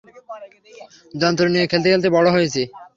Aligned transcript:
যন্ত্র 1.13 1.43
নিয়ে 1.53 1.69
খেলতে 1.71 1.87
খেলতে 1.91 2.09
বড় 2.15 2.27
হয়েছি! 2.35 2.61